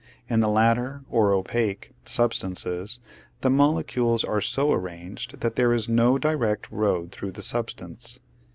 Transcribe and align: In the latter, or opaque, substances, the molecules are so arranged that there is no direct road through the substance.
In 0.27 0.39
the 0.39 0.47
latter, 0.47 1.03
or 1.11 1.31
opaque, 1.31 1.91
substances, 2.05 2.99
the 3.41 3.51
molecules 3.51 4.23
are 4.23 4.41
so 4.41 4.71
arranged 4.73 5.41
that 5.41 5.57
there 5.57 5.73
is 5.73 5.87
no 5.87 6.17
direct 6.17 6.65
road 6.71 7.11
through 7.11 7.33
the 7.33 7.43
substance. 7.43 8.19